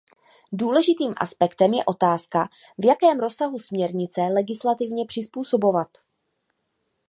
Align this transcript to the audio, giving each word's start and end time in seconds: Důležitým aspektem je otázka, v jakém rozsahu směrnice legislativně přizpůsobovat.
Důležitým 0.51 1.13
aspektem 1.17 1.73
je 1.73 1.85
otázka, 1.85 2.49
v 2.77 2.85
jakém 2.85 3.19
rozsahu 3.19 3.59
směrnice 3.59 4.21
legislativně 4.21 5.05
přizpůsobovat. 5.05 5.87